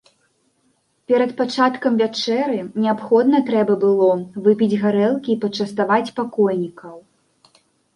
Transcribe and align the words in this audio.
Перад 1.11 1.31
пачаткам 1.41 1.99
вячэры 2.01 2.57
неабходна 2.87 3.43
трэба 3.53 3.73
было 3.87 4.11
выпіць 4.51 4.75
гарэлкі 4.89 5.31
і 5.37 5.41
пачаставаць 5.49 6.05
пакойнікаў. 6.21 6.95